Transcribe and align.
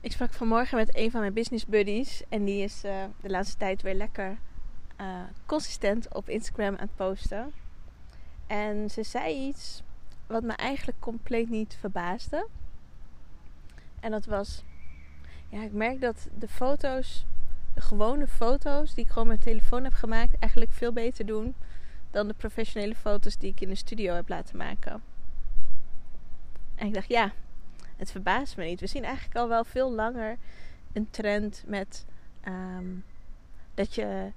Ik 0.00 0.12
sprak 0.12 0.32
vanmorgen 0.32 0.76
met 0.76 0.96
een 0.96 1.10
van 1.10 1.20
mijn 1.20 1.32
business 1.32 1.66
buddies. 1.66 2.22
En 2.28 2.44
die 2.44 2.62
is 2.62 2.84
uh, 2.84 3.04
de 3.20 3.30
laatste 3.30 3.56
tijd 3.56 3.82
weer 3.82 3.94
lekker 3.94 4.38
uh, 5.00 5.20
consistent 5.46 6.14
op 6.14 6.28
Instagram 6.28 6.74
aan 6.74 6.86
het 6.86 6.96
posten. 6.96 7.52
En 8.46 8.90
ze 8.90 9.02
zei 9.02 9.48
iets 9.48 9.82
wat 10.26 10.42
me 10.42 10.52
eigenlijk 10.52 11.00
compleet 11.00 11.48
niet 11.48 11.76
verbaasde. 11.80 12.46
En 14.00 14.10
dat 14.10 14.24
was... 14.24 14.64
Ja, 15.48 15.62
ik 15.62 15.72
merk 15.72 16.00
dat 16.00 16.28
de 16.38 16.48
foto's, 16.48 17.26
de 17.74 17.80
gewone 17.80 18.26
foto's 18.26 18.94
die 18.94 19.04
ik 19.04 19.10
gewoon 19.10 19.28
met 19.28 19.42
telefoon 19.42 19.84
heb 19.84 19.92
gemaakt, 19.92 20.38
eigenlijk 20.38 20.72
veel 20.72 20.92
beter 20.92 21.26
doen 21.26 21.54
dan 22.10 22.28
de 22.28 22.34
professionele 22.34 22.94
foto's 22.94 23.38
die 23.38 23.50
ik 23.50 23.60
in 23.60 23.68
de 23.68 23.74
studio 23.74 24.14
heb 24.14 24.28
laten 24.28 24.56
maken. 24.56 25.02
En 26.74 26.86
ik 26.86 26.94
dacht, 26.94 27.08
ja, 27.08 27.32
het 27.98 28.10
verbaast 28.10 28.56
me 28.56 28.64
niet. 28.64 28.80
We 28.80 28.86
zien 28.86 29.04
eigenlijk 29.04 29.36
al 29.36 29.48
wel 29.48 29.64
veel 29.64 29.92
langer 29.92 30.36
een 30.92 31.10
trend 31.10 31.62
met 31.66 32.04
um, 32.48 33.04
dat 33.74 33.94
je 33.94 34.32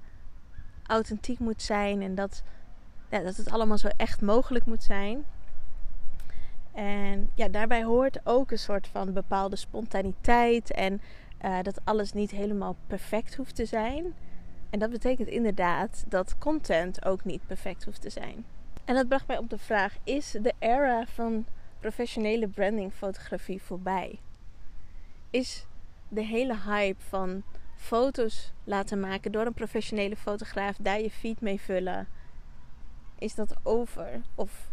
authentiek 0.86 1.40
moet 1.40 1.62
zijn 1.62 2.02
en 2.02 2.16
dat, 2.16 2.44
ja, 3.10 3.20
dat 3.20 3.36
het 3.36 3.52
allemaal 3.52 3.78
zo 3.78 3.90
echt 3.98 4.22
mogelijk 4.22 4.66
moet 4.66 4.84
zijn. 4.84 5.26
En 6.72 7.30
ja, 7.36 7.48
daarbij 7.48 7.84
hoort 7.84 8.20
ook 8.24 8.52
een 8.52 8.60
soort 8.60 8.88
van 8.88 9.14
bepaalde 9.14 9.56
spontaniteit 9.56 10.72
en 10.72 11.02
uh, 11.46 11.62
dat 11.62 11.80
alles 11.84 12.14
niet 12.14 12.32
helemaal 12.32 12.76
perfect 12.88 13.36
hoeft 13.36 13.56
te 13.56 13.66
zijn. 13.66 14.14
En 14.70 14.80
dat 14.80 14.90
betekent 14.90 15.28
inderdaad 15.28 16.04
dat 16.08 16.38
content 16.38 17.06
ook 17.06 17.24
niet 17.24 17.48
perfect 17.48 17.84
hoeft 17.84 18.02
te 18.02 18.10
zijn. 18.10 18.46
En 18.86 18.96
dat 18.96 19.08
bracht 19.08 19.28
mij 19.28 19.38
op 19.38 19.50
de 19.50 19.58
vraag: 19.58 19.96
is 20.04 20.32
de 20.42 20.54
era 20.60 21.06
van 21.06 21.46
professionele 21.82 22.48
brandingfotografie 22.48 23.62
voorbij? 23.62 24.20
Is 25.30 25.66
de 26.08 26.24
hele 26.24 26.58
hype 26.66 27.02
van 27.02 27.44
foto's 27.76 28.52
laten 28.64 29.00
maken 29.00 29.32
door 29.32 29.46
een 29.46 29.54
professionele 29.54 30.16
fotograaf, 30.16 30.78
daar 30.80 31.02
je 31.02 31.12
feed 31.12 31.42
mee 31.42 31.62
vullen, 31.62 32.08
is 33.18 33.36
dat 33.36 33.56
over? 33.64 34.22
Of 34.36 34.70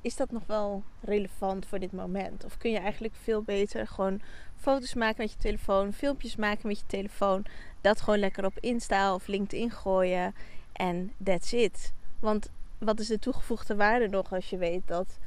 is 0.00 0.16
dat 0.16 0.30
nog 0.30 0.46
wel 0.46 0.82
relevant 1.00 1.66
voor 1.66 1.78
dit 1.78 1.92
moment? 1.92 2.44
Of 2.44 2.56
kun 2.56 2.70
je 2.70 2.78
eigenlijk 2.78 3.14
veel 3.14 3.42
beter 3.42 3.86
gewoon 3.86 4.20
foto's 4.56 4.94
maken 4.94 5.22
met 5.22 5.32
je 5.32 5.38
telefoon, 5.38 5.92
filmpjes 5.92 6.36
maken 6.36 6.68
met 6.68 6.78
je 6.78 6.86
telefoon, 6.86 7.44
dat 7.80 8.00
gewoon 8.00 8.18
lekker 8.18 8.44
op 8.44 8.58
Insta 8.58 9.14
of 9.14 9.26
LinkedIn 9.26 9.70
gooien 9.70 10.34
en 10.72 11.12
that's 11.24 11.52
it. 11.52 11.92
Want 12.18 12.50
wat 12.78 13.00
is 13.00 13.06
de 13.06 13.18
toegevoegde 13.18 13.76
waarde 13.76 14.08
nog 14.08 14.32
als 14.32 14.50
je 14.50 14.56
weet 14.56 14.86
dat 14.86 15.18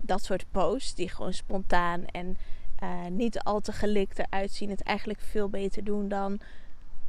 dat 0.00 0.24
soort 0.24 0.46
posts, 0.50 0.94
die 0.94 1.08
gewoon 1.08 1.32
spontaan 1.32 2.04
en 2.06 2.36
uh, 2.82 3.06
niet 3.06 3.40
al 3.40 3.60
te 3.60 3.72
gelikt 3.72 4.18
eruit 4.18 4.52
zien, 4.52 4.70
het 4.70 4.82
eigenlijk 4.82 5.20
veel 5.20 5.48
beter 5.48 5.84
doen 5.84 6.08
dan 6.08 6.40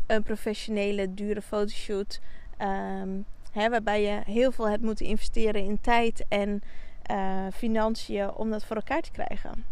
een 0.08 0.24
professionele, 0.24 1.14
dure 1.14 1.42
fotoshoot. 1.42 2.20
Um, 2.62 3.26
hè, 3.52 3.70
waarbij 3.70 4.02
je 4.02 4.22
heel 4.26 4.52
veel 4.52 4.70
hebt 4.70 4.84
moeten 4.84 5.06
investeren 5.06 5.64
in 5.64 5.82
tijd 5.82 6.26
en 6.30 6.62
uh, 7.12 7.48
financiën 7.54 8.34
om 8.34 8.50
dat 8.50 8.66
voor 8.66 8.76
elkaar 8.76 9.02
te 9.02 9.12
krijgen. 9.12 9.66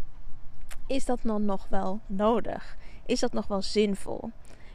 Is 0.86 1.04
dat 1.04 1.18
dan 1.22 1.44
nog 1.44 1.66
wel 1.68 2.00
nodig? 2.06 2.76
Is 3.06 3.20
dat 3.20 3.32
nog 3.32 3.46
wel 3.46 3.62
zinvol? 3.62 4.30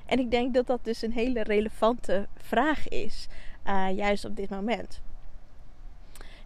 En 0.06 0.20
ik 0.20 0.32
denk 0.32 0.54
dat 0.54 0.68
dat 0.68 0.84
dus 0.84 1.02
een 1.02 1.12
hele 1.12 1.44
relevante 1.44 2.28
vraag 2.38 2.88
is, 2.88 3.28
uh, 3.68 3.88
juist 3.96 4.26
op 4.26 4.36
dit 4.36 4.50
moment. 4.50 5.02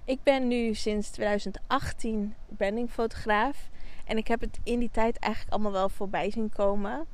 Ik 0.06 0.24
ben 0.24 0.48
nu 0.48 0.74
sinds 0.74 1.10
2018 1.10 2.36
brandingfotograaf. 2.58 3.70
En 4.06 4.18
ik 4.18 4.28
heb 4.28 4.42
het 4.42 4.60
in 4.64 4.80
die 4.80 4.90
tijd 4.92 5.18
eigenlijk 5.20 5.54
allemaal 5.54 5.72
wel 5.72 5.90
voorbij 5.90 6.32
zien 6.32 6.50
komen. 6.50 7.06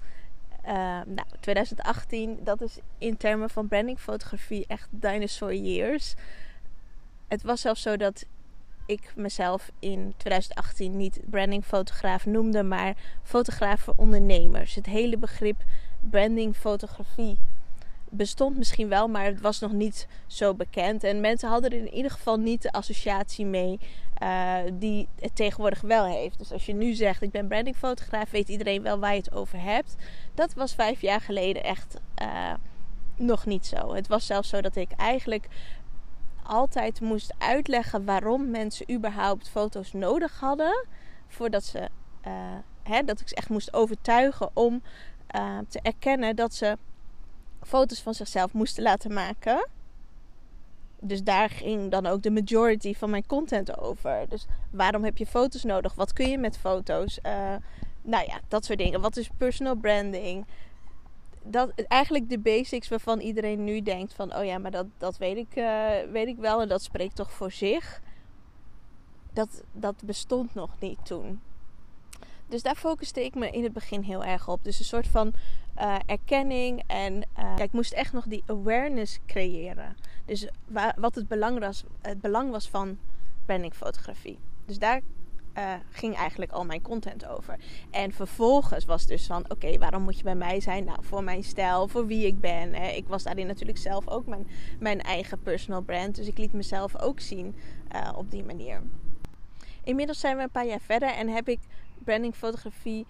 Uh, 0.65 0.71
nou, 1.05 1.27
2018, 1.39 2.39
dat 2.43 2.61
is 2.61 2.77
in 2.97 3.17
termen 3.17 3.49
van 3.49 3.67
brandingfotografie 3.67 4.65
echt 4.67 4.87
dinosaur 4.89 5.53
years. 5.53 6.13
Het 7.27 7.43
was 7.43 7.61
zelfs 7.61 7.81
zo 7.81 7.97
dat 7.97 8.25
ik 8.85 9.13
mezelf 9.15 9.71
in 9.79 10.13
2018 10.17 10.97
niet 10.97 11.19
brandingfotograaf 11.29 12.25
noemde, 12.25 12.63
maar 12.63 12.95
fotograaf 13.23 13.81
voor 13.81 13.93
ondernemers. 13.97 14.75
Het 14.75 14.85
hele 14.85 15.17
begrip 15.17 15.63
brandingfotografie 15.99 17.37
bestond 18.13 18.57
misschien 18.57 18.87
wel, 18.89 19.07
maar 19.07 19.25
het 19.25 19.41
was 19.41 19.59
nog 19.59 19.71
niet 19.71 20.07
zo 20.27 20.53
bekend. 20.53 21.03
En 21.03 21.21
mensen 21.21 21.49
hadden 21.49 21.71
er 21.71 21.77
in 21.77 21.93
ieder 21.93 22.11
geval 22.11 22.37
niet 22.37 22.61
de 22.61 22.71
associatie 22.71 23.45
mee 23.45 23.79
uh, 24.23 24.57
die 24.73 25.07
het 25.19 25.35
tegenwoordig 25.35 25.81
wel 25.81 26.05
heeft. 26.05 26.37
Dus 26.37 26.51
als 26.51 26.65
je 26.65 26.73
nu 26.73 26.93
zegt, 26.93 27.21
ik 27.21 27.31
ben 27.31 27.47
brandingfotograaf, 27.47 28.31
weet 28.31 28.49
iedereen 28.49 28.81
wel 28.81 28.99
waar 28.99 29.11
je 29.11 29.17
het 29.17 29.33
over 29.33 29.61
hebt. 29.61 29.95
Dat 30.33 30.53
was 30.53 30.73
vijf 30.73 31.01
jaar 31.01 31.21
geleden 31.21 31.63
echt 31.63 31.97
uh, 32.21 32.53
nog 33.15 33.45
niet 33.45 33.65
zo. 33.65 33.93
Het 33.93 34.07
was 34.07 34.25
zelfs 34.25 34.49
zo 34.49 34.61
dat 34.61 34.75
ik 34.75 34.91
eigenlijk 34.91 35.47
altijd 36.43 37.01
moest 37.01 37.33
uitleggen 37.37 38.05
waarom 38.05 38.49
mensen 38.49 38.91
überhaupt 38.91 39.49
foto's 39.49 39.93
nodig 39.93 40.39
hadden. 40.39 40.85
Voordat 41.27 41.63
ze, 41.63 41.89
hè, 42.83 43.03
dat 43.03 43.19
ik 43.19 43.27
ze 43.27 43.35
echt 43.35 43.49
moest 43.49 43.73
overtuigen 43.73 44.49
om 44.53 44.81
te 45.67 45.79
erkennen 45.81 46.35
dat 46.35 46.53
ze 46.53 46.77
foto's 47.61 48.01
van 48.01 48.13
zichzelf 48.13 48.53
moesten 48.53 48.83
laten 48.83 49.13
maken. 49.13 49.67
Dus 50.99 51.23
daar 51.23 51.49
ging 51.49 51.91
dan 51.91 52.05
ook 52.05 52.21
de 52.21 52.31
majority 52.31 52.93
van 52.93 53.09
mijn 53.09 53.25
content 53.25 53.77
over. 53.77 54.25
Dus 54.29 54.45
waarom 54.71 55.03
heb 55.03 55.17
je 55.17 55.25
foto's 55.25 55.63
nodig? 55.63 55.93
Wat 55.95 56.13
kun 56.13 56.29
je 56.29 56.37
met 56.37 56.57
foto's? 56.57 57.19
Uh, 57.25 57.55
nou 58.01 58.25
ja, 58.27 58.39
dat 58.47 58.65
soort 58.65 58.77
dingen. 58.77 59.01
Wat 59.01 59.17
is 59.17 59.29
personal 59.37 59.75
branding? 59.75 60.45
Dat, 61.43 61.71
eigenlijk 61.87 62.29
de 62.29 62.39
basics 62.39 62.87
waarvan 62.87 63.19
iedereen 63.19 63.63
nu 63.63 63.81
denkt 63.81 64.13
van... 64.13 64.35
oh 64.35 64.45
ja, 64.45 64.57
maar 64.57 64.71
dat, 64.71 64.85
dat 64.97 65.17
weet, 65.17 65.37
ik, 65.37 65.55
uh, 65.55 65.89
weet 66.11 66.27
ik 66.27 66.37
wel 66.37 66.61
en 66.61 66.67
dat 66.67 66.83
spreekt 66.83 67.15
toch 67.15 67.31
voor 67.31 67.51
zich. 67.51 68.01
Dat, 69.33 69.63
dat 69.71 69.95
bestond 70.03 70.53
nog 70.53 70.69
niet 70.79 71.05
toen. 71.05 71.41
Dus 72.51 72.61
daar 72.61 72.75
focuste 72.75 73.25
ik 73.25 73.35
me 73.35 73.49
in 73.49 73.63
het 73.63 73.73
begin 73.73 74.01
heel 74.01 74.23
erg 74.23 74.47
op. 74.47 74.63
Dus 74.63 74.79
een 74.79 74.85
soort 74.85 75.07
van 75.07 75.33
uh, 75.77 75.95
erkenning. 76.05 76.83
En 76.87 77.23
uh, 77.39 77.55
ik 77.57 77.71
moest 77.71 77.93
echt 77.93 78.13
nog 78.13 78.25
die 78.25 78.43
awareness 78.45 79.19
creëren. 79.25 79.95
Dus 80.25 80.47
wat 80.95 81.15
het 81.15 81.27
belang, 81.27 81.59
was, 81.59 81.83
het 82.01 82.21
belang 82.21 82.51
was 82.51 82.69
van 82.69 82.97
brandingfotografie. 83.45 84.37
Dus 84.65 84.79
daar 84.79 85.01
uh, 85.57 85.73
ging 85.89 86.15
eigenlijk 86.15 86.51
al 86.51 86.65
mijn 86.65 86.81
content 86.81 87.27
over. 87.27 87.57
En 87.91 88.11
vervolgens 88.11 88.85
was 88.85 89.05
dus 89.05 89.25
van: 89.25 89.45
oké, 89.49 89.77
waarom 89.77 90.03
moet 90.03 90.17
je 90.17 90.23
bij 90.23 90.35
mij 90.35 90.59
zijn? 90.59 90.83
Nou, 90.83 90.97
voor 91.01 91.23
mijn 91.23 91.43
stijl, 91.43 91.87
voor 91.87 92.05
wie 92.05 92.25
ik 92.25 92.39
ben. 92.39 92.73
Hè. 92.73 92.87
Ik 92.87 93.07
was 93.07 93.23
daarin 93.23 93.47
natuurlijk 93.47 93.77
zelf 93.77 94.07
ook 94.07 94.25
mijn, 94.25 94.47
mijn 94.79 95.01
eigen 95.01 95.41
personal 95.41 95.81
brand. 95.81 96.15
Dus 96.15 96.27
ik 96.27 96.37
liet 96.37 96.53
mezelf 96.53 97.01
ook 97.01 97.19
zien 97.19 97.55
op 98.15 98.31
die 98.31 98.43
manier. 98.43 98.81
Inmiddels 99.83 100.19
zijn 100.19 100.37
we 100.37 100.43
een 100.43 100.49
paar 100.49 100.65
jaar 100.65 100.81
verder 100.81 101.09
en 101.09 101.27
heb 101.27 101.49
ik 101.49 101.59
brandingfotografie 102.03 103.05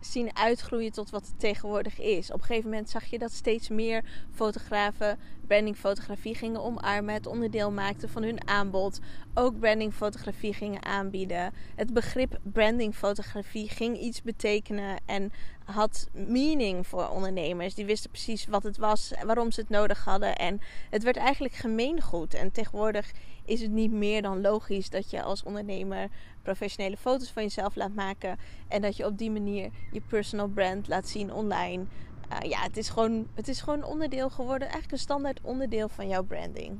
zien 0.00 0.36
uitgroeien 0.36 0.92
tot 0.92 1.10
wat 1.10 1.26
het 1.26 1.38
tegenwoordig 1.38 2.00
is. 2.00 2.32
Op 2.32 2.40
een 2.40 2.46
gegeven 2.46 2.70
moment 2.70 2.90
zag 2.90 3.04
je 3.04 3.18
dat 3.18 3.32
steeds 3.32 3.68
meer 3.68 4.04
fotografen 4.30 5.18
brandingfotografie 5.52 6.34
gingen 6.34 6.62
omarmen, 6.62 7.14
het 7.14 7.26
onderdeel 7.26 7.70
maakten 7.70 8.08
van 8.08 8.22
hun 8.22 8.48
aanbod, 8.48 9.00
ook 9.34 9.58
brandingfotografie 9.58 10.54
gingen 10.54 10.84
aanbieden. 10.84 11.52
Het 11.74 11.92
begrip 11.92 12.38
brandingfotografie 12.42 13.68
ging 13.68 13.98
iets 13.98 14.22
betekenen 14.22 15.00
en 15.06 15.32
had 15.64 16.08
meaning 16.12 16.86
voor 16.86 17.08
ondernemers. 17.08 17.74
Die 17.74 17.84
wisten 17.84 18.10
precies 18.10 18.46
wat 18.46 18.62
het 18.62 18.76
was, 18.76 19.12
waarom 19.24 19.50
ze 19.50 19.60
het 19.60 19.68
nodig 19.68 20.04
hadden 20.04 20.36
en 20.36 20.60
het 20.90 21.02
werd 21.02 21.16
eigenlijk 21.16 21.54
gemeengoed. 21.54 22.34
En 22.34 22.52
tegenwoordig 22.52 23.12
is 23.44 23.60
het 23.60 23.70
niet 23.70 23.92
meer 23.92 24.22
dan 24.22 24.40
logisch 24.40 24.90
dat 24.90 25.10
je 25.10 25.22
als 25.22 25.42
ondernemer 25.42 26.08
professionele 26.42 26.96
foto's 26.96 27.30
van 27.30 27.42
jezelf 27.42 27.74
laat 27.74 27.94
maken 27.94 28.38
en 28.68 28.82
dat 28.82 28.96
je 28.96 29.06
op 29.06 29.18
die 29.18 29.30
manier 29.30 29.70
je 29.90 30.00
personal 30.00 30.48
brand 30.48 30.88
laat 30.88 31.08
zien 31.08 31.32
online. 31.32 31.84
Uh, 32.32 32.50
ja, 32.50 32.60
het 32.60 32.76
is, 32.76 32.88
gewoon, 32.88 33.28
het 33.34 33.48
is 33.48 33.60
gewoon 33.60 33.84
onderdeel 33.84 34.30
geworden, 34.30 34.68
eigenlijk 34.68 34.92
een 34.92 34.98
standaard 34.98 35.40
onderdeel 35.42 35.88
van 35.88 36.08
jouw 36.08 36.22
branding. 36.22 36.78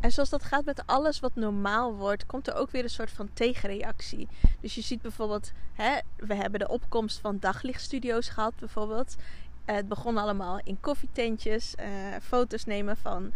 En 0.00 0.12
zoals 0.12 0.30
dat 0.30 0.42
gaat 0.42 0.64
met 0.64 0.82
alles 0.86 1.20
wat 1.20 1.34
normaal 1.34 1.94
wordt, 1.94 2.26
komt 2.26 2.48
er 2.48 2.54
ook 2.54 2.70
weer 2.70 2.82
een 2.82 2.90
soort 2.90 3.10
van 3.10 3.30
tegenreactie. 3.32 4.28
Dus 4.60 4.74
je 4.74 4.80
ziet 4.80 5.02
bijvoorbeeld, 5.02 5.52
hè, 5.72 5.98
we 6.16 6.34
hebben 6.34 6.60
de 6.60 6.68
opkomst 6.68 7.18
van 7.18 7.38
daglichtstudio's 7.38 8.28
gehad 8.28 8.52
bijvoorbeeld. 8.58 9.16
Het 9.64 9.88
begon 9.88 10.16
allemaal 10.16 10.60
in 10.64 10.80
koffietentjes. 10.80 11.74
Uh, 11.80 11.86
foto's 12.22 12.64
nemen 12.64 12.96
van 12.96 13.32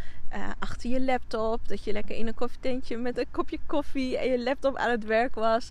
achter 0.58 0.90
je 0.90 1.00
laptop. 1.00 1.68
Dat 1.68 1.84
je 1.84 1.92
lekker 1.92 2.16
in 2.16 2.26
een 2.26 2.34
koffietentje 2.34 2.96
met 2.96 3.18
een 3.18 3.30
kopje 3.30 3.58
koffie 3.66 4.18
en 4.18 4.30
je 4.30 4.42
laptop 4.42 4.76
aan 4.76 4.90
het 4.90 5.04
werk 5.04 5.34
was. 5.34 5.70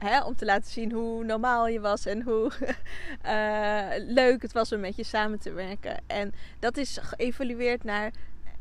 Hè, 0.00 0.22
om 0.22 0.36
te 0.36 0.44
laten 0.44 0.70
zien 0.70 0.92
hoe 0.92 1.24
normaal 1.24 1.68
je 1.68 1.80
was 1.80 2.06
en 2.06 2.22
hoe 2.22 2.52
leuk 4.20 4.42
het 4.42 4.52
was 4.52 4.72
om 4.72 4.80
met 4.80 4.96
je 4.96 5.04
samen 5.04 5.38
te 5.38 5.52
werken. 5.52 6.00
En 6.06 6.34
dat 6.58 6.76
is 6.76 6.98
geëvalueerd 7.02 7.84
naar 7.84 8.10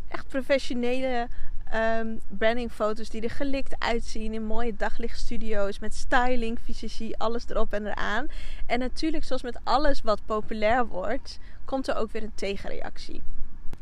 echt 0.08 0.28
professionele 0.28 1.28
um, 1.76 2.20
brandingfoto's 2.28 3.10
die 3.10 3.22
er 3.22 3.30
gelikt 3.30 3.76
uitzien 3.78 4.34
in 4.34 4.46
mooie 4.46 4.76
daglichtstudio's 4.76 5.80
met 5.80 5.96
styling, 5.96 6.60
fysici, 6.64 7.14
alles 7.18 7.50
erop 7.50 7.74
en 7.74 7.88
eraan. 7.88 8.28
En 8.66 8.80
natuurlijk, 8.80 9.24
zoals 9.24 9.42
met 9.42 9.60
alles 9.64 10.02
wat 10.02 10.26
populair 10.26 10.88
wordt, 10.88 11.40
komt 11.66 11.88
er 11.88 11.96
ook 11.96 12.12
weer 12.12 12.24
een 12.24 12.36
tegenreactie. 12.36 13.22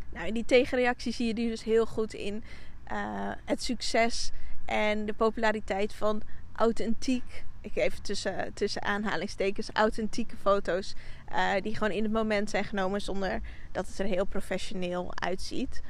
Nou, 0.10 0.28
in 0.28 0.34
die 0.34 0.46
tegenreactie 0.46 1.14
zie 1.14 1.28
je 1.28 1.34
die 1.34 1.50
dus 1.50 1.64
heel 1.64 1.86
goed 1.86 2.14
in 2.14 2.44
uh, 2.92 3.32
het 3.46 3.64
succes 3.64 4.32
en 4.66 5.06
de 5.06 5.14
populariteit 5.14 5.94
van 5.94 6.22
authentiek. 6.58 7.46
Ik 7.62 7.76
even 7.76 8.02
tussen, 8.02 8.54
tussen 8.54 8.82
aanhalingstekens 8.82 9.70
authentieke 9.74 10.36
foto's. 10.42 10.94
Uh, 11.32 11.52
die 11.62 11.74
gewoon 11.74 11.92
in 11.92 12.04
het 12.04 12.12
moment 12.12 12.50
zijn 12.50 12.64
genomen 12.64 13.02
zonder 13.02 13.42
dat 13.72 13.88
het 13.88 14.00
er 14.00 14.06
heel 14.06 14.26
professioneel 14.26 15.12
uitziet. 15.16 15.82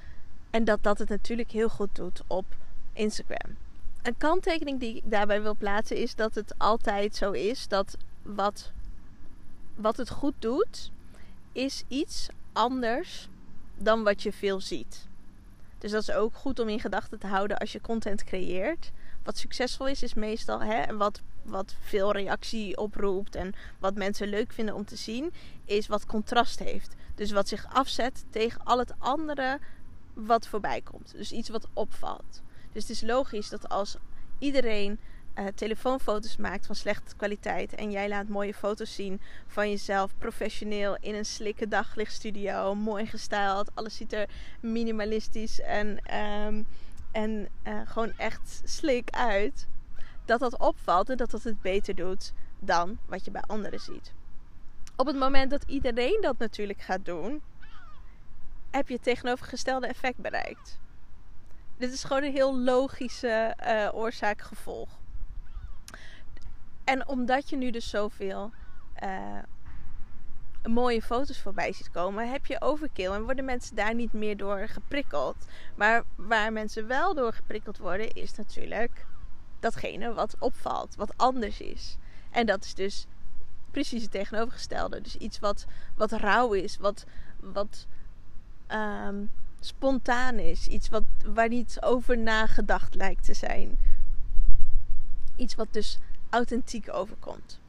En 0.50 0.64
dat 0.64 0.84
dat 0.84 1.00
het 1.00 1.10
natuurlijk 1.10 1.52
heel 1.52 1.70
goed 1.70 1.96
doet 1.96 2.22
op 2.28 2.46
Instagram. 2.94 3.56
Een 4.02 4.18
kanttekening 4.18 4.80
die 4.80 4.96
ik 4.96 5.12
daarbij 5.12 5.42
wil 5.42 5.56
plaatsen 5.56 5.98
is 5.98 6.16
dat 6.16 6.36
het 6.36 6.54
altijd 6.58 7.16
zo 7.16 7.32
is 7.32 7.68
dat 7.68 7.98
wat, 8.22 8.72
wat 9.76 9.98
het 9.98 10.10
goed 10.10 10.34
doet, 10.40 10.92
is 11.52 11.84
iets 11.88 12.28
anders 12.54 13.30
dan 13.78 14.04
wat 14.04 14.24
je 14.24 14.32
veel 14.32 14.62
ziet. 14.62 15.08
Dus 15.78 15.92
dat 15.92 16.02
is 16.02 16.12
ook 16.12 16.36
goed 16.36 16.60
om 16.60 16.70
in 16.70 16.80
gedachten 16.80 17.20
te 17.20 17.28
houden 17.28 17.58
als 17.58 17.72
je 17.72 17.82
content 17.82 18.24
creëert. 18.24 18.92
Wat 19.28 19.38
succesvol 19.38 19.88
is, 19.88 20.04
is 20.04 20.14
meestal 20.14 20.62
hè, 20.62 20.98
wat, 20.98 21.22
wat 21.44 21.76
veel 21.80 22.12
reactie 22.12 22.78
oproept 22.78 23.36
en 23.36 23.54
wat 23.80 23.96
mensen 23.96 24.28
leuk 24.28 24.52
vinden 24.52 24.76
om 24.76 24.86
te 24.86 24.96
zien, 24.96 25.34
is 25.66 25.88
wat 25.88 26.06
contrast 26.06 26.60
heeft. 26.60 26.96
Dus 27.16 27.32
wat 27.32 27.48
zich 27.48 27.74
afzet 27.74 28.26
tegen 28.30 28.64
al 28.64 28.80
het 28.80 28.94
andere 28.98 29.60
wat 30.14 30.48
voorbij 30.48 30.82
komt. 30.82 31.12
Dus 31.16 31.32
iets 31.32 31.50
wat 31.50 31.68
opvalt. 31.74 32.42
Dus 32.72 32.82
het 32.82 32.92
is 32.92 33.02
logisch 33.02 33.50
dat 33.50 33.70
als 33.70 33.96
iedereen 34.40 35.00
uh, 35.36 35.46
telefoonfoto's 35.56 36.38
maakt 36.38 36.66
van 36.66 36.76
slechte 36.76 37.16
kwaliteit 37.16 37.76
en 37.76 37.92
jij 37.92 38.10
laat 38.10 38.28
mooie 38.28 38.54
foto's 38.54 38.96
zien 38.96 39.22
van 39.48 39.70
jezelf 39.70 40.18
professioneel 40.18 40.98
in 41.00 41.16
een 41.16 41.26
slikke 41.26 41.68
daglichtstudio, 41.68 42.76
mooi 42.76 43.06
gestyled, 43.06 43.72
alles 43.74 43.96
ziet 43.96 44.14
er 44.14 44.30
minimalistisch 44.60 45.62
en, 45.62 46.16
um, 46.48 46.68
en 47.12 47.50
uh, 47.68 47.82
gewoon 47.86 48.14
echt 48.18 48.62
slik 48.66 49.10
uit, 49.10 49.68
dat 50.26 50.40
dat 50.40 50.58
opvalt 50.58 51.10
en 51.10 51.18
dat 51.18 51.32
dat 51.32 51.44
het 51.44 51.62
beter 51.62 51.96
doet 51.96 52.34
dan 52.60 52.98
wat 53.06 53.26
je 53.26 53.32
bij 53.32 53.42
anderen 53.42 53.80
ziet. 53.80 54.14
Op 54.96 55.06
het 55.06 55.16
moment 55.16 55.52
dat 55.52 55.64
iedereen 55.68 56.18
dat 56.22 56.38
natuurlijk 56.38 56.82
gaat 56.82 57.06
doen, 57.06 57.42
heb 58.72 58.88
je 58.88 58.94
het 58.94 59.04
tegenovergestelde 59.04 59.88
effect 59.88 60.18
bereikt. 60.18 60.80
Dit 61.78 61.94
is 61.94 62.04
gewoon 62.04 62.24
een 62.24 62.32
heel 62.32 62.60
logische 62.60 63.56
uh, 63.64 63.90
oorzaak-gevolg. 63.94 64.90
En 66.84 67.08
omdat 67.08 67.50
je 67.50 67.58
nu 67.58 67.72
dus 67.72 67.90
zoveel 67.90 68.52
uh, 69.04 69.38
mooie 70.68 71.02
foto's 71.02 71.42
voorbij 71.42 71.74
ziet 71.74 71.92
komen, 71.92 72.32
heb 72.32 72.46
je 72.46 72.62
overkill 72.62 73.12
en 73.12 73.24
worden 73.24 73.46
mensen 73.46 73.76
daar 73.76 73.96
niet 73.96 74.14
meer 74.14 74.38
door 74.38 74.68
geprikkeld. 74.68 75.36
Maar 75.76 76.04
waar 76.16 76.54
mensen 76.54 76.88
wel 76.88 77.16
door 77.16 77.34
geprikkeld 77.34 77.78
worden, 77.78 78.12
is 78.12 78.36
natuurlijk 78.36 79.06
datgene 79.60 80.14
wat 80.14 80.36
opvalt, 80.40 80.96
wat 80.96 81.14
anders 81.16 81.62
is. 81.62 81.98
En 82.32 82.46
dat 82.46 82.64
is 82.64 82.74
dus 82.74 83.08
precies 83.72 84.02
het 84.02 84.12
tegenovergestelde. 84.12 85.02
Dus 85.02 85.16
iets 85.16 85.40
wat, 85.40 85.66
wat 85.96 86.12
rauw 86.12 86.54
is, 86.54 86.78
wat, 86.78 87.06
wat 87.40 87.88
um, 88.72 89.32
spontaan 89.60 90.36
is. 90.36 90.68
Iets 90.68 90.90
wat, 90.90 91.04
waar 91.26 91.50
niet 91.50 91.78
over 91.82 92.18
nagedacht 92.18 92.96
lijkt 92.96 93.26
te 93.26 93.34
zijn. 93.34 93.80
Iets 95.36 95.56
wat 95.56 95.68
dus 95.72 95.98
authentiek 96.30 96.94
overkomt. 96.94 97.60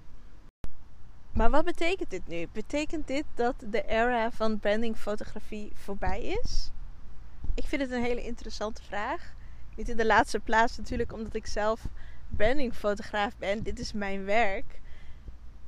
Maar 1.33 1.51
wat 1.51 1.65
betekent 1.65 2.11
dit 2.11 2.29
nu? 2.29 2.47
Betekent 2.53 3.07
dit 3.07 3.25
dat 3.35 3.55
de 3.67 3.85
era 3.87 4.31
van 4.31 4.59
brandingfotografie 4.59 5.71
voorbij 5.75 6.23
is? 6.43 6.71
Ik 7.55 7.65
vind 7.65 7.83
het 7.83 7.91
een 7.91 8.03
hele 8.03 8.25
interessante 8.25 8.83
vraag. 8.83 9.33
Niet 9.77 9.89
in 9.89 9.97
de 9.97 10.07
laatste 10.07 10.41
plaats 10.41 10.77
natuurlijk 10.77 11.13
omdat 11.13 11.35
ik 11.35 11.47
zelf 11.47 11.87
brandingfotograaf 12.29 13.37
ben. 13.39 13.63
Dit 13.63 13.79
is 13.79 13.93
mijn 13.93 14.25
werk. 14.25 14.81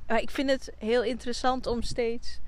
Maar 0.07 0.21
ik 0.21 0.31
vind 0.31 0.49
het 0.49 0.71
heel 0.77 1.03
interessant 1.03 1.67
om 1.67 1.81
steeds 1.81 2.39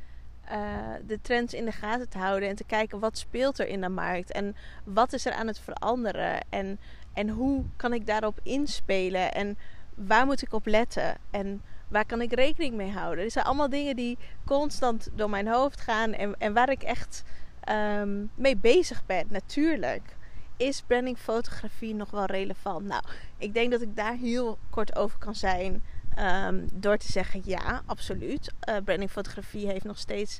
uh, 0.51 0.77
de 1.06 1.21
trends 1.21 1.54
in 1.54 1.66
de 1.66 1.71
gaten 1.71 2.09
te 2.09 2.18
houden 2.18 2.50
en 2.50 2.56
te 2.56 2.63
kijken 2.63 3.00
wat 3.00 3.18
speelt 3.18 3.59
er 3.59 3.68
in 3.68 3.81
de 3.81 3.89
markt 3.89 4.31
en 4.31 4.56
wat 4.83 5.13
is 5.13 5.25
er 5.25 5.33
aan 5.33 5.48
het 5.48 5.59
veranderen 5.59 6.39
en, 6.50 6.80
en 7.13 7.30
hoe 7.30 7.63
kan 7.75 7.94
ik 7.94 8.06
daarop 8.06 8.39
inspelen 8.44 9.33
en 9.33 9.57
waar 9.95 10.25
moet 10.25 10.42
ik 10.42 10.54
op 10.54 10.66
letten 10.66 11.18
en 11.31 11.62
waar 11.94 12.06
kan 12.06 12.22
ik 12.22 12.34
rekening 12.34 12.74
mee 12.74 12.92
houden. 12.92 13.24
Er 13.24 13.31
zijn 13.31 13.45
allemaal 13.45 13.69
dingen 13.69 13.95
die 13.95 14.18
constant 14.45 15.10
door 15.16 15.30
mijn 15.30 15.48
hoofd 15.48 15.81
gaan 15.81 16.13
en, 16.13 16.36
en 16.40 16.54
waar 16.54 16.69
ik 16.69 16.84
echt 16.84 17.24
um, 17.69 18.31
mee 18.36 18.57
bezig 18.57 19.06
ben. 19.06 19.25
Natuurlijk 19.30 20.16
is 20.57 20.81
brandingfotografie 20.81 21.95
nog 21.95 22.12
wel 22.12 22.25
relevant. 22.25 22.86
Nou, 22.86 23.04
ik 23.38 23.54
denk 23.54 23.72
dat 23.72 23.81
ik 23.81 23.95
daar 23.95 24.16
heel 24.16 24.57
kort 24.69 24.95
over 24.95 25.19
kan 25.19 25.36
zijn. 25.36 25.84
Um, 26.19 26.68
door 26.74 26.98
te 26.98 27.12
zeggen 27.12 27.42
ja, 27.45 27.81
absoluut. 27.86 28.54
Uh, 28.69 28.75
brandingfotografie 28.84 29.68
heeft 29.68 29.86
nog 29.86 29.98
steeds 29.98 30.40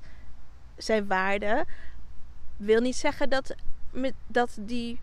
zijn 0.78 1.08
waarde. 1.08 1.66
Wil 2.58 2.82
niet 2.82 2.96
zeggen 2.96 3.30
dat, 3.30 3.56
dat, 4.28 4.58
die, 4.60 5.00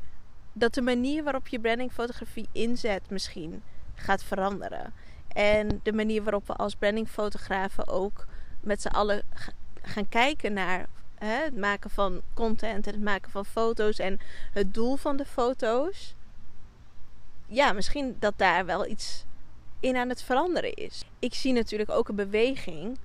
dat 0.52 0.74
de 0.74 0.82
manier 0.82 1.24
waarop 1.24 1.48
je 1.48 1.60
brandingfotografie 1.60 2.48
inzet 2.52 3.10
misschien 3.10 3.62
gaat 3.94 4.22
veranderen. 4.22 4.92
En 5.32 5.80
de 5.82 5.92
manier 5.92 6.22
waarop 6.22 6.46
we 6.46 6.52
als 6.52 6.74
brandingfotografen 6.74 7.88
ook 7.88 8.26
met 8.60 8.82
z'n 8.82 8.88
allen 8.88 9.22
gaan 9.82 10.08
kijken 10.08 10.52
naar 10.52 10.86
hè, 11.14 11.44
het 11.44 11.56
maken 11.56 11.90
van 11.90 12.20
content 12.34 12.86
en 12.86 12.92
het 12.92 13.02
maken 13.02 13.30
van 13.30 13.44
foto's 13.44 13.98
en 13.98 14.18
het 14.52 14.74
doel 14.74 14.96
van 14.96 15.16
de 15.16 15.24
foto's. 15.24 16.14
Ja, 17.46 17.72
misschien 17.72 18.16
dat 18.18 18.34
daar 18.36 18.66
wel 18.66 18.86
iets 18.86 19.24
in 19.80 19.96
aan 19.96 20.08
het 20.08 20.22
veranderen 20.22 20.74
is. 20.74 21.04
Ik 21.18 21.34
zie 21.34 21.52
natuurlijk 21.52 21.90
ook 21.90 22.08
een 22.08 22.16
beweging 22.16 22.98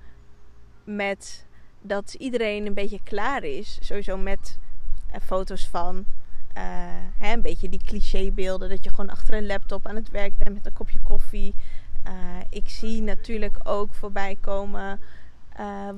met 0.84 1.46
dat 1.80 2.14
iedereen 2.14 2.66
een 2.66 2.74
beetje 2.74 3.00
klaar 3.02 3.44
is. 3.44 3.78
Sowieso 3.80 4.16
met 4.16 4.58
uh, 5.10 5.16
foto's 5.22 5.66
van 5.66 5.96
uh, 5.96 6.64
hè, 7.18 7.32
een 7.32 7.42
beetje 7.42 7.68
die 7.68 7.82
clichébeelden. 7.84 8.68
Dat 8.68 8.84
je 8.84 8.90
gewoon 8.90 9.10
achter 9.10 9.34
een 9.34 9.46
laptop 9.46 9.86
aan 9.86 9.94
het 9.94 10.10
werk 10.10 10.36
bent 10.38 10.54
met 10.54 10.66
een 10.66 10.72
kopje 10.72 11.00
koffie. 11.02 11.54
Uh, 12.06 12.12
ik 12.50 12.68
zie 12.68 13.02
natuurlijk 13.02 13.58
ook 13.62 13.94
voorbij 13.94 14.36
komen 14.40 15.00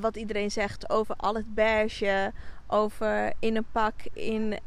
wat 0.01 0.17
iedereen 0.17 0.51
zegt 0.51 0.91
over 0.91 1.15
al 1.17 1.35
het 1.35 1.55
beige. 1.55 2.33
Over 2.67 3.33
in 3.39 3.57
een 3.57 3.67
pak 3.73 3.95
in 4.13 4.59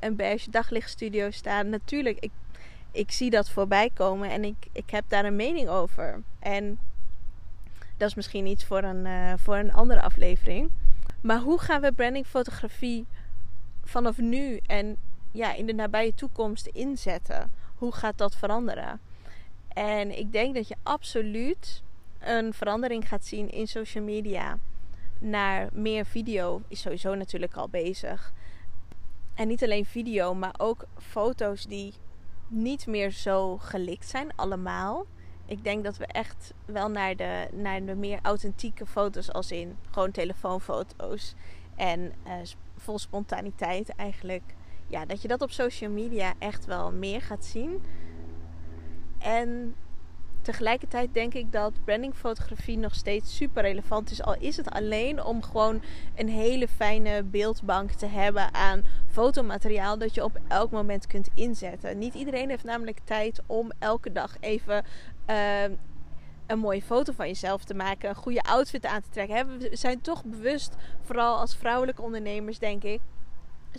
een 0.00 0.16
beige 0.16 0.50
daglichtstudio 0.50 1.30
staan. 1.30 1.68
Natuurlijk, 1.68 2.18
ik 2.18 2.30
ik 2.94 3.12
zie 3.12 3.30
dat 3.30 3.50
voorbij 3.50 3.90
komen 3.94 4.30
en 4.30 4.44
ik, 4.44 4.66
ik 4.72 4.90
heb 4.90 5.04
daar 5.08 5.24
een 5.24 5.36
mening 5.36 5.68
over. 5.68 6.22
En 6.38 6.78
dat 7.96 8.08
is 8.08 8.14
misschien 8.14 8.46
iets 8.46 8.64
voor 8.64 8.82
een, 8.82 9.38
voor 9.38 9.56
een 9.56 9.72
andere 9.72 10.00
aflevering. 10.00 10.70
Maar 11.20 11.38
hoe 11.38 11.58
gaan 11.58 11.80
we 11.80 11.92
brandingfotografie 11.92 13.06
vanaf 13.84 14.18
nu 14.18 14.60
en 14.66 14.96
ja, 15.30 15.54
in 15.54 15.66
de 15.66 15.74
nabije 15.74 16.14
toekomst 16.14 16.66
inzetten? 16.66 17.52
Hoe 17.74 17.92
gaat 17.92 18.18
dat 18.18 18.36
veranderen? 18.36 19.00
En 19.74 20.18
ik 20.18 20.32
denk 20.32 20.54
dat 20.54 20.68
je 20.68 20.76
absoluut 20.82 21.82
een 22.18 22.52
verandering 22.52 23.08
gaat 23.08 23.24
zien 23.24 23.50
in 23.50 23.66
social 23.66 24.04
media. 24.04 24.58
Naar 25.18 25.68
meer 25.72 26.06
video 26.06 26.62
is 26.68 26.80
sowieso 26.80 27.14
natuurlijk 27.14 27.54
al 27.54 27.68
bezig. 27.68 28.32
En 29.34 29.48
niet 29.48 29.62
alleen 29.62 29.84
video, 29.84 30.34
maar 30.34 30.54
ook 30.58 30.84
foto's 30.98 31.66
die 31.66 31.94
niet 32.48 32.86
meer 32.86 33.10
zo 33.10 33.56
gelikt 33.56 34.08
zijn, 34.08 34.36
allemaal. 34.36 35.06
Ik 35.46 35.64
denk 35.64 35.84
dat 35.84 35.96
we 35.96 36.06
echt 36.06 36.52
wel 36.64 36.88
naar 36.88 37.16
de, 37.16 37.48
naar 37.52 37.84
de 37.84 37.94
meer 37.94 38.18
authentieke 38.22 38.86
foto's, 38.86 39.32
als 39.32 39.50
in 39.50 39.76
gewoon 39.90 40.10
telefoonfoto's 40.10 41.34
en 41.76 42.12
uh, 42.26 42.32
vol 42.76 42.98
spontaniteit 42.98 43.88
eigenlijk. 43.88 44.42
Ja, 44.86 45.06
dat 45.06 45.22
je 45.22 45.28
dat 45.28 45.42
op 45.42 45.50
social 45.50 45.90
media 45.90 46.34
echt 46.38 46.64
wel 46.64 46.92
meer 46.92 47.20
gaat 47.20 47.44
zien. 47.44 47.82
En 49.24 49.74
tegelijkertijd 50.42 51.14
denk 51.14 51.34
ik 51.34 51.52
dat 51.52 51.72
brandingfotografie 51.84 52.78
nog 52.78 52.94
steeds 52.94 53.36
super 53.36 53.62
relevant 53.62 54.10
is. 54.10 54.22
Al 54.22 54.36
is 54.38 54.56
het 54.56 54.70
alleen 54.70 55.24
om 55.24 55.42
gewoon 55.42 55.82
een 56.14 56.28
hele 56.28 56.68
fijne 56.68 57.22
beeldbank 57.22 57.90
te 57.90 58.06
hebben 58.06 58.54
aan 58.54 58.84
fotomateriaal 59.10 59.98
dat 59.98 60.14
je 60.14 60.24
op 60.24 60.40
elk 60.48 60.70
moment 60.70 61.06
kunt 61.06 61.28
inzetten. 61.34 61.98
Niet 61.98 62.14
iedereen 62.14 62.48
heeft 62.48 62.64
namelijk 62.64 63.00
tijd 63.04 63.40
om 63.46 63.72
elke 63.78 64.12
dag 64.12 64.36
even. 64.40 64.84
Uh, 65.30 65.62
een 66.46 66.58
mooie 66.58 66.82
foto 66.82 67.12
van 67.12 67.26
jezelf 67.26 67.64
te 67.64 67.74
maken, 67.74 68.08
een 68.08 68.14
goede 68.14 68.42
outfit 68.42 68.86
aan 68.86 69.00
te 69.00 69.08
trekken. 69.08 69.58
We 69.58 69.68
zijn 69.72 70.00
toch 70.00 70.24
bewust, 70.24 70.74
vooral 71.02 71.38
als 71.38 71.56
vrouwelijke 71.56 72.02
ondernemers, 72.02 72.58
denk 72.58 72.82
ik, 72.82 73.00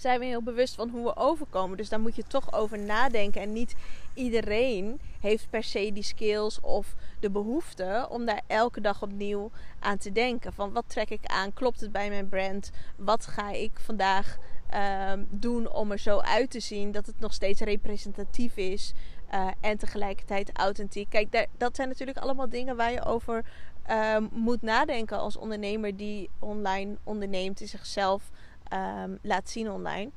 zijn 0.02 0.20
we 0.20 0.26
heel 0.26 0.42
bewust 0.42 0.76
van 0.76 0.90
hoe 0.90 1.04
we 1.04 1.16
overkomen. 1.16 1.78
Dus 1.78 1.90
daar 1.90 2.00
moet 2.00 2.16
je 2.16 2.24
toch 2.28 2.54
over 2.54 2.80
nadenken. 2.80 3.42
En 3.42 3.54
niet 3.54 3.76
iedereen 4.14 5.00
heeft 5.20 5.50
per 5.50 5.64
se 5.64 5.92
die 5.94 6.04
skills 6.04 6.60
of 6.60 6.96
de 7.20 7.30
behoefte 7.30 8.08
om 8.10 8.26
daar 8.26 8.42
elke 8.48 8.82
dag 8.82 9.02
opnieuw 9.02 9.52
aan 9.80 9.98
te 9.98 10.12
denken. 10.12 10.54
Van 10.54 10.74
wat 10.74 10.84
trek 10.88 11.10
ik 11.10 11.26
aan? 11.26 11.54
Klopt 11.54 11.82
het 11.82 11.92
bij 11.92 12.10
mijn 12.10 12.30
brand? 12.30 12.72
Wat 12.96 13.26
ga 13.26 13.52
ik 13.52 13.72
vandaag 13.80 14.38
ehm, 14.70 15.24
doen 15.30 15.72
om 15.72 15.92
er 15.92 16.00
zo 16.00 16.20
uit 16.20 16.50
te 16.50 16.60
zien 16.60 16.92
dat 16.92 17.06
het 17.06 17.20
nog 17.20 17.34
steeds 17.34 17.62
representatief 17.62 18.58
is 18.58 18.94
uh, 19.34 19.48
en 19.62 19.78
tegelijkertijd 19.78 20.50
authentiek? 20.54 21.10
Kijk, 21.10 21.48
dat 21.58 21.76
zijn 21.76 21.88
natuurlijk 21.88 22.18
allemaal 22.18 22.50
dingen 22.50 22.76
waar 22.76 22.92
je 22.92 23.06
over 23.06 23.46
um, 23.92 24.30
moet 24.32 24.62
nadenken 24.62 25.20
als 25.20 25.38
ondernemer 25.38 25.98
die 25.98 26.30
online 26.40 26.98
onderneemt, 27.04 27.62
in 27.62 27.68
zichzelf 27.68 28.32
um, 28.74 29.20
laat 29.22 29.50
zien 29.50 29.72
online. 29.72 30.12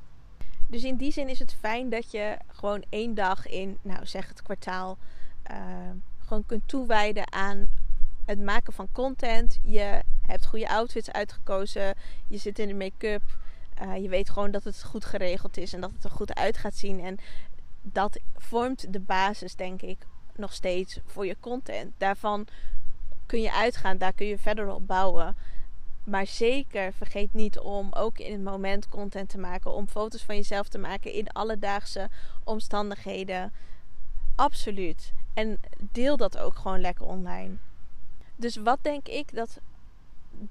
Dus 0.67 0.83
in 0.83 0.95
die 0.95 1.11
zin 1.11 1.29
is 1.29 1.39
het 1.39 1.53
fijn 1.59 1.89
dat 1.89 2.11
je 2.11 2.37
gewoon 2.47 2.83
één 2.89 3.13
dag 3.13 3.47
in, 3.47 3.77
nou 3.81 4.05
zeg 4.05 4.27
het 4.27 4.41
kwartaal, 4.41 4.97
uh, 5.51 5.57
gewoon 6.19 6.45
kunt 6.45 6.67
toewijden 6.67 7.33
aan 7.33 7.69
het 8.25 8.39
maken 8.39 8.73
van 8.73 8.87
content. 8.91 9.59
Je 9.63 10.01
hebt 10.25 10.45
goede 10.45 10.69
outfits 10.69 11.11
uitgekozen, 11.11 11.95
je 12.27 12.37
zit 12.37 12.59
in 12.59 12.67
de 12.67 12.73
make-up. 12.73 13.21
Uh, 13.81 13.97
je 13.97 14.09
weet 14.09 14.29
gewoon 14.29 14.51
dat 14.51 14.63
het 14.63 14.83
goed 14.83 15.05
geregeld 15.05 15.57
is 15.57 15.73
en 15.73 15.81
dat 15.81 15.91
het 15.91 16.03
er 16.03 16.09
goed 16.09 16.35
uit 16.35 16.57
gaat 16.57 16.75
zien. 16.75 16.99
En 16.99 17.17
dat 17.81 18.19
vormt 18.35 18.93
de 18.93 18.99
basis, 18.99 19.55
denk 19.55 19.81
ik, 19.81 19.97
nog 20.35 20.53
steeds 20.53 20.99
voor 21.05 21.25
je 21.25 21.37
content. 21.39 21.93
Daarvan 21.97 22.47
kun 23.25 23.41
je 23.41 23.53
uitgaan, 23.53 23.97
daar 23.97 24.13
kun 24.13 24.25
je 24.25 24.37
verder 24.37 24.73
op 24.73 24.87
bouwen. 24.87 25.35
Maar 26.03 26.27
zeker 26.27 26.93
vergeet 26.93 27.33
niet 27.33 27.59
om 27.59 27.87
ook 27.91 28.17
in 28.17 28.31
het 28.31 28.43
moment 28.43 28.89
content 28.89 29.29
te 29.29 29.37
maken. 29.37 29.73
Om 29.73 29.87
foto's 29.87 30.23
van 30.23 30.35
jezelf 30.35 30.67
te 30.67 30.77
maken 30.77 31.11
in 31.11 31.29
alledaagse 31.29 32.09
omstandigheden. 32.43 33.53
Absoluut. 34.35 35.13
En 35.33 35.59
deel 35.91 36.17
dat 36.17 36.37
ook 36.37 36.55
gewoon 36.55 36.81
lekker 36.81 37.05
online. 37.05 37.55
Dus 38.35 38.55
wat 38.55 38.79
denk 38.81 39.07
ik 39.07 39.35
dat 39.35 39.59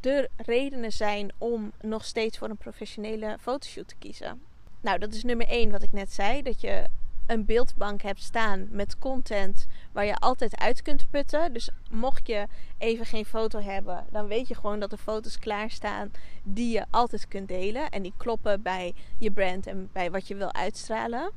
de 0.00 0.30
redenen 0.36 0.92
zijn 0.92 1.32
om 1.38 1.72
nog 1.80 2.04
steeds 2.04 2.38
voor 2.38 2.50
een 2.50 2.56
professionele 2.56 3.36
fotoshoot 3.40 3.88
te 3.88 3.96
kiezen? 3.98 4.40
Nou, 4.80 4.98
dat 4.98 5.14
is 5.14 5.24
nummer 5.24 5.46
1 5.46 5.70
wat 5.70 5.82
ik 5.82 5.92
net 5.92 6.12
zei. 6.12 6.42
Dat 6.42 6.60
je 6.60 6.86
een 7.28 7.44
beeldbank 7.44 8.02
hebt 8.02 8.22
staan 8.22 8.68
met 8.70 8.98
content 8.98 9.66
waar 9.92 10.04
je 10.04 10.16
altijd 10.16 10.56
uit 10.56 10.82
kunt 10.82 11.10
putten. 11.10 11.52
Dus 11.52 11.70
mocht 11.90 12.26
je 12.26 12.46
even 12.78 13.06
geen 13.06 13.24
foto 13.24 13.60
hebben, 13.60 14.06
dan 14.10 14.26
weet 14.26 14.48
je 14.48 14.54
gewoon 14.54 14.80
dat 14.80 14.92
er 14.92 14.98
foto's 14.98 15.38
klaarstaan 15.38 16.12
die 16.42 16.72
je 16.72 16.86
altijd 16.90 17.28
kunt 17.28 17.48
delen. 17.48 17.90
En 17.90 18.02
die 18.02 18.12
kloppen 18.16 18.62
bij 18.62 18.94
je 19.18 19.30
brand 19.30 19.66
en 19.66 19.88
bij 19.92 20.10
wat 20.10 20.28
je 20.28 20.34
wil 20.34 20.52
uitstralen. 20.52 21.30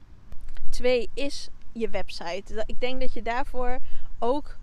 Twee 0.69 1.09
is 1.13 1.49
je 1.71 1.89
website. 1.89 2.63
Ik 2.65 2.79
denk 2.79 2.99
dat 3.01 3.13
je 3.13 3.21
daarvoor 3.21 3.77
ook 4.19 4.57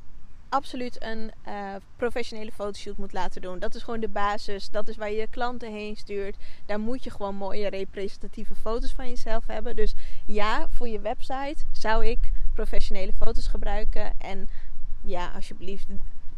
absoluut 0.49 1.03
een 1.03 1.31
uh, 1.49 1.75
professionele 1.97 2.53
fotoshoot 2.53 2.97
moet 2.97 3.13
laten 3.13 3.43
doen. 3.43 3.59
Dat 3.59 3.75
is 3.75 3.83
gewoon 3.83 4.01
de 4.01 4.09
basis. 4.09 4.71
Dat 4.71 4.89
is 4.89 4.97
waar 4.97 5.11
je 5.11 5.27
klanten 5.31 5.73
heen 5.73 5.97
stuurt. 5.97 6.37
Daar 6.67 6.81
moet 6.81 7.05
je 7.05 7.11
gewoon 7.11 7.35
mooie 7.35 7.69
representatieve 7.69 8.55
foto's 8.55 8.93
van 8.93 9.09
jezelf 9.09 9.47
hebben. 9.47 9.77
Dus 9.77 9.95
ja, 10.27 10.69
voor 10.69 10.89
je 10.89 11.01
website 11.01 11.65
zou 11.73 12.07
ik 12.07 12.31
professionele 12.55 13.13
foto's 13.13 13.47
gebruiken. 13.47 14.13
En 14.19 14.49
ja, 15.03 15.31
alsjeblieft, 15.35 15.87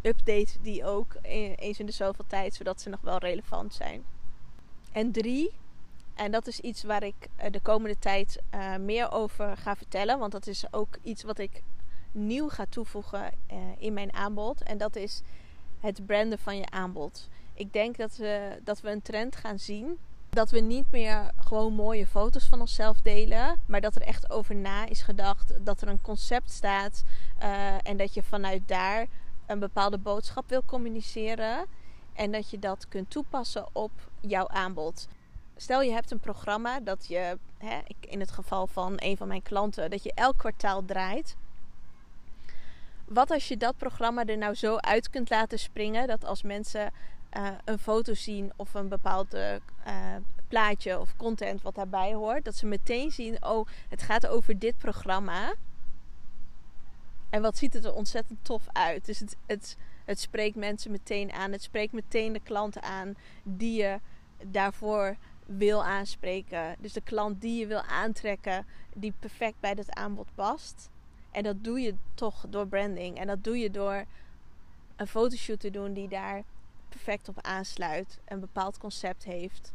update 0.03 0.61
die 0.63 0.85
ook 0.85 1.17
e-, 1.23 1.53
eens 1.53 1.81
in 1.81 1.87
de 1.87 1.93
zoveel 1.93 2.25
tijd, 2.27 2.55
zodat 2.55 2.81
ze 2.81 2.89
nog 2.89 3.01
wel 3.01 3.19
relevant 3.19 3.75
zijn. 3.75 4.03
En 4.93 5.13
drie, 5.13 5.51
en 6.15 6.31
dat 6.31 6.47
is 6.47 6.61
iets 6.61 6.83
waar 6.83 7.03
ik 7.03 7.29
eh, 7.37 7.51
de 7.51 7.61
komende 7.61 7.99
tijd 7.99 8.39
uh, 8.55 8.77
meer 8.77 9.11
over 9.11 9.57
ga 9.57 9.77
vertellen. 9.77 10.19
Want 10.19 10.33
dat 10.33 10.47
is 10.47 10.65
ook 10.71 10.99
iets 11.03 11.23
wat 11.23 11.39
ik 11.39 11.63
nieuw 12.13 12.49
ga 12.49 12.67
toevoegen 12.69 13.33
uh, 13.53 13.57
in 13.79 13.93
mijn 13.93 14.13
aanbod. 14.13 14.63
En 14.63 14.79
dat 14.79 14.97
is 14.97 15.23
het 15.81 16.07
branden 16.07 16.39
van 16.39 16.57
je 16.57 16.71
aanbod. 16.71 17.29
Ik 17.55 17.73
denk 17.73 17.97
dat 17.97 18.17
we, 18.17 18.61
dat 18.65 18.81
we 18.81 18.91
een 18.91 19.03
trend 19.03 19.37
gaan 19.37 19.59
zien. 19.59 19.99
Dat 20.31 20.51
we 20.51 20.61
niet 20.61 20.91
meer 20.91 21.31
gewoon 21.37 21.73
mooie 21.73 22.07
foto's 22.07 22.45
van 22.45 22.61
onszelf 22.61 23.01
delen. 23.01 23.61
Maar 23.67 23.81
dat 23.81 23.95
er 23.95 24.03
echt 24.03 24.31
over 24.31 24.55
na 24.55 24.87
is 24.87 25.03
gedacht. 25.03 25.65
Dat 25.65 25.81
er 25.81 25.89
een 25.89 26.01
concept 26.01 26.51
staat. 26.51 27.03
Uh, 27.43 27.75
en 27.83 27.97
dat 27.97 28.15
je 28.15 28.23
vanuit 28.23 28.63
daar 28.67 29.07
een 29.47 29.59
bepaalde 29.59 29.99
boodschap 29.99 30.49
wil 30.49 30.63
communiceren. 30.67 31.67
En 32.13 32.33
dat 32.33 32.51
je 32.51 32.59
dat 32.59 32.89
kunt 32.89 33.11
toepassen 33.11 33.67
op 33.73 33.91
jouw 34.21 34.49
aanbod. 34.49 35.09
Stel 35.57 35.83
je 35.83 35.93
hebt 35.93 36.11
een 36.11 36.21
programma 36.21 36.81
dat 36.81 37.07
je, 37.07 37.39
hè, 37.59 37.79
in 38.01 38.21
het 38.21 38.31
geval 38.31 38.67
van 38.67 38.93
een 38.97 39.17
van 39.17 39.29
mijn 39.29 39.43
klanten, 39.43 39.91
dat 39.91 40.03
je 40.03 40.13
elk 40.15 40.39
kwartaal 40.39 40.85
draait 40.85 41.37
wat 43.13 43.31
als 43.31 43.49
je 43.49 43.57
dat 43.57 43.77
programma 43.77 44.25
er 44.25 44.39
nou 44.39 44.55
zo 44.55 44.77
uit 44.77 45.11
kunt 45.11 45.31
laten 45.31 45.59
springen 45.59 46.07
dat 46.07 46.25
als 46.25 46.43
mensen 46.43 46.93
uh, 47.37 47.49
een 47.65 47.79
foto 47.79 48.15
zien 48.15 48.53
of 48.57 48.75
een 48.75 48.89
bepaald 48.89 49.35
uh, 49.35 49.55
plaatje 50.49 51.01
of 51.01 51.17
content 51.17 51.63
wat 51.63 51.75
daarbij 51.75 52.15
hoort, 52.15 52.45
dat 52.45 52.55
ze 52.55 52.67
meteen 52.67 53.11
zien: 53.11 53.45
oh, 53.45 53.67
het 53.89 54.03
gaat 54.03 54.27
over 54.27 54.59
dit 54.59 54.79
programma. 54.79 55.55
En 57.31 57.43
wat 57.43 57.59
ziet 57.59 57.75
het 57.75 57.85
er 57.85 57.95
ontzettend 57.95 58.39
tof 58.45 58.63
uit. 58.73 59.05
Dus 59.05 59.19
het, 59.19 59.37
het, 59.47 59.77
het 60.05 60.21
spreekt 60.21 60.57
mensen 60.57 60.91
meteen 60.91 61.33
aan. 61.33 61.53
Het 61.53 61.63
spreekt 61.63 61.93
meteen 61.93 62.33
de 62.33 62.41
klanten 62.41 62.83
aan 62.83 63.15
die 63.43 63.83
je 63.83 64.01
daarvoor 64.45 65.17
wil 65.47 65.85
aanspreken. 65.85 66.77
Dus 66.79 66.93
de 66.93 67.01
klant 67.01 67.41
die 67.41 67.59
je 67.59 67.67
wil 67.67 67.83
aantrekken, 67.83 68.67
die 68.95 69.13
perfect 69.19 69.61
bij 69.61 69.75
dat 69.75 69.95
aanbod 69.95 70.29
past. 70.35 70.91
En 71.31 71.43
dat 71.43 71.65
doe 71.65 71.81
je 71.81 71.95
toch 72.15 72.47
door 72.49 72.67
branding. 72.67 73.19
En 73.19 73.27
dat 73.27 73.45
doe 73.45 73.59
je 73.59 73.71
door 73.71 74.05
een 74.97 75.07
fotoshoot 75.07 75.61
te 75.61 75.71
doen 75.71 75.93
die 75.93 76.09
daar 76.09 76.43
perfect 76.89 77.29
op 77.29 77.41
aansluit. 77.41 78.21
Een 78.25 78.41
bepaald 78.41 78.79
concept 78.79 79.25
heeft. 79.25 79.73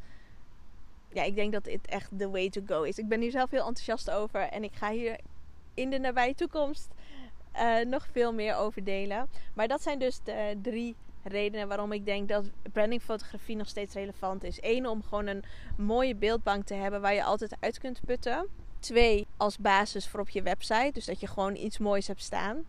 Ja, 1.11 1.23
ik 1.23 1.35
denk 1.35 1.53
dat 1.53 1.63
dit 1.63 1.85
echt 1.87 2.09
the 2.17 2.29
way 2.29 2.49
to 2.49 2.61
go 2.65 2.83
is. 2.83 2.97
Ik 2.97 3.07
ben 3.07 3.21
hier 3.21 3.31
zelf 3.31 3.49
heel 3.49 3.67
enthousiast 3.67 4.11
over. 4.11 4.41
En 4.41 4.63
ik 4.63 4.75
ga 4.75 4.91
hier 4.91 5.19
in 5.73 5.89
de 5.89 5.99
nabije 5.99 6.35
toekomst 6.35 6.87
uh, 7.55 7.85
nog 7.85 8.07
veel 8.11 8.33
meer 8.33 8.55
over 8.55 8.83
delen. 8.83 9.29
Maar 9.53 9.67
dat 9.67 9.81
zijn 9.81 9.99
dus 9.99 10.19
de 10.23 10.57
drie 10.61 10.95
redenen 11.23 11.67
waarom 11.67 11.91
ik 11.91 12.05
denk 12.05 12.29
dat 12.29 12.49
brandingfotografie 12.71 13.55
nog 13.55 13.67
steeds 13.67 13.93
relevant 13.93 14.43
is. 14.43 14.57
Eén, 14.61 14.87
om 14.87 15.03
gewoon 15.03 15.27
een 15.27 15.43
mooie 15.77 16.15
beeldbank 16.15 16.65
te 16.65 16.73
hebben 16.73 17.01
waar 17.01 17.13
je 17.13 17.23
altijd 17.23 17.55
uit 17.59 17.79
kunt 17.79 17.99
putten. 18.05 18.47
Twee, 18.85 19.27
als 19.37 19.57
basis 19.57 20.07
voor 20.07 20.19
op 20.19 20.29
je 20.29 20.41
website. 20.41 20.91
Dus 20.93 21.05
dat 21.05 21.19
je 21.19 21.27
gewoon 21.27 21.55
iets 21.55 21.77
moois 21.77 22.07
hebt 22.07 22.21
staan. 22.21 22.65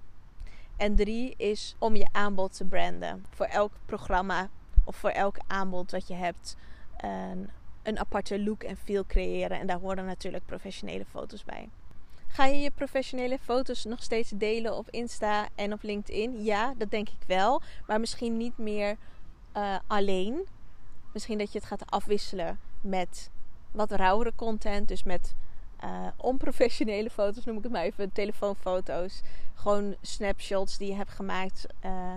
En 0.76 0.94
drie 0.94 1.35
is 1.37 1.75
om 1.78 1.96
je 1.96 2.06
aanbod 2.12 2.56
te 2.56 2.64
branden. 2.64 3.25
Voor 3.30 3.46
elk 3.46 3.73
programma 3.87 4.49
of 4.85 4.96
voor 4.96 5.11
elk 5.11 5.37
aanbod 5.46 5.90
dat 5.90 6.08
je 6.08 6.14
hebt. 6.14 6.56
Een, 6.96 7.50
een 7.82 7.99
aparte 7.99 8.42
look 8.42 8.62
en 8.62 8.76
feel 8.76 9.06
creëren. 9.06 9.61
En 9.61 9.66
daar 9.66 9.78
horen 9.78 10.04
natuurlijk 10.04 10.46
professionele 10.46 11.04
foto's 11.04 11.44
bij. 11.44 11.68
Ga 12.26 12.44
je 12.44 12.61
je 12.61 12.70
professionele 12.70 13.38
foto's 13.38 13.85
nog 13.85 14.02
steeds 14.02 14.30
delen 14.35 14.76
op 14.76 14.90
Insta 14.90 15.49
en 15.54 15.73
op 15.73 15.82
LinkedIn? 15.82 16.44
Ja, 16.44 16.75
dat 16.76 16.90
denk 16.90 17.08
ik 17.08 17.26
wel. 17.26 17.62
Maar 17.87 18.00
misschien 18.00 18.37
niet 18.37 18.58
meer 18.58 18.96
uh, 19.56 19.76
alleen. 19.87 20.46
Misschien 21.12 21.38
dat 21.38 21.52
je 21.52 21.58
het 21.58 21.68
gaat 21.68 21.90
afwisselen 21.90 22.58
met 22.80 23.30
wat 23.70 23.90
rauwere 23.90 24.32
content. 24.37 24.88
Dus 24.88 25.02
met 25.02 25.35
uh, 25.85 26.06
onprofessionele 26.16 27.11
foto's, 27.11 27.45
noem 27.45 27.56
ik 27.56 27.62
het 27.62 27.73
maar 27.73 27.83
even, 27.83 28.12
telefoonfoto's. 28.12 29.23
Gewoon 29.54 29.97
snapshots 30.02 30.78
die 30.78 30.88
je 30.88 30.95
hebt 30.95 31.11
gemaakt 31.11 31.66
uh, 31.85 32.14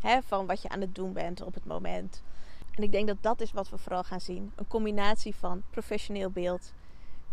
hè, 0.00 0.22
van 0.22 0.46
wat 0.46 0.62
je 0.62 0.68
aan 0.68 0.80
het 0.80 0.94
doen 0.94 1.12
bent 1.12 1.42
op 1.42 1.54
het 1.54 1.64
moment. 1.64 2.22
En 2.74 2.82
ik 2.82 2.92
denk 2.92 3.06
dat 3.06 3.16
dat 3.20 3.40
is 3.40 3.52
wat 3.52 3.70
we 3.70 3.78
vooral 3.78 4.04
gaan 4.04 4.20
zien. 4.20 4.52
Een 4.56 4.68
combinatie 4.68 5.34
van 5.34 5.62
professioneel 5.70 6.30
beeld 6.30 6.72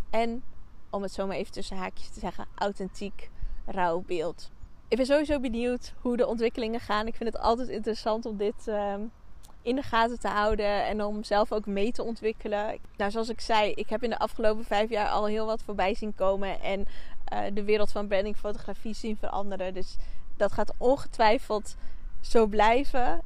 en, 0.09 0.43
om 0.89 1.01
het 1.01 1.13
zo 1.13 1.27
maar 1.27 1.35
even 1.35 1.51
tussen 1.51 1.77
haakjes 1.77 2.09
te 2.09 2.19
zeggen, 2.19 2.45
authentiek, 2.55 3.29
rauw 3.65 4.03
beeld. 4.05 4.51
Ik 4.87 4.97
ben 4.97 5.05
sowieso 5.05 5.39
benieuwd 5.39 5.93
hoe 6.01 6.17
de 6.17 6.27
ontwikkelingen 6.27 6.79
gaan. 6.79 7.07
Ik 7.07 7.15
vind 7.15 7.33
het 7.33 7.41
altijd 7.41 7.67
interessant 7.67 8.25
om 8.25 8.37
dit 8.37 8.67
uh, 8.67 8.95
in 9.67 9.75
de 9.75 9.81
gaten 9.81 10.19
te 10.19 10.27
houden 10.27 10.85
en 10.85 11.03
om 11.03 11.23
zelf 11.23 11.51
ook 11.51 11.65
mee 11.65 11.91
te 11.91 12.03
ontwikkelen. 12.03 12.77
Nou, 12.97 13.11
zoals 13.11 13.29
ik 13.29 13.41
zei, 13.41 13.71
ik 13.71 13.89
heb 13.89 14.03
in 14.03 14.09
de 14.09 14.19
afgelopen 14.19 14.65
vijf 14.65 14.89
jaar 14.89 15.09
al 15.09 15.25
heel 15.25 15.45
wat 15.45 15.61
voorbij 15.61 15.93
zien 15.93 16.15
komen 16.15 16.61
en 16.61 16.87
uh, 17.33 17.39
de 17.53 17.63
wereld 17.63 17.91
van 17.91 18.07
branding 18.07 18.37
fotografie 18.37 18.93
zien 18.93 19.17
veranderen. 19.17 19.73
Dus 19.73 19.95
dat 20.37 20.51
gaat 20.51 20.73
ongetwijfeld 20.77 21.75
zo 22.21 22.45
blijven. 22.45 23.21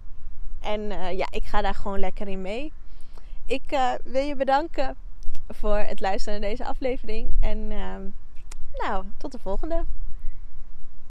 En 0.61 0.81
uh, 0.81 1.17
ja, 1.17 1.27
ik 1.31 1.43
ga 1.43 1.61
daar 1.61 1.75
gewoon 1.75 1.99
lekker 1.99 2.27
in 2.27 2.41
mee. 2.41 2.71
Ik 3.45 3.71
uh, 3.71 3.91
wil 4.03 4.23
je 4.23 4.35
bedanken 4.35 4.95
voor 5.47 5.77
het 5.77 5.99
luisteren 5.99 6.39
naar 6.39 6.49
deze 6.49 6.65
aflevering. 6.65 7.29
En 7.39 7.67
nou, 8.73 9.05
tot 9.17 9.31
de 9.31 9.39
volgende. 9.39 9.83